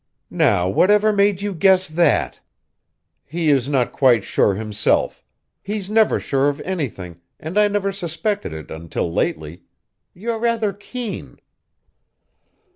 "Now 0.33 0.67
whatever 0.67 1.13
made 1.13 1.43
you 1.43 1.53
guess 1.53 1.87
that? 1.87 2.39
He 3.23 3.51
is 3.51 3.69
not 3.69 3.91
quite 3.91 4.23
sure 4.23 4.55
himself. 4.55 5.23
He's 5.61 5.91
never 5.91 6.19
sure 6.19 6.49
of 6.49 6.59
anything, 6.61 7.21
and 7.39 7.55
I 7.55 7.67
never 7.67 7.91
suspected 7.91 8.51
it 8.51 8.71
until 8.71 9.13
lately 9.13 9.61
you're 10.15 10.39
rather 10.39 10.73
keen." 10.73 11.37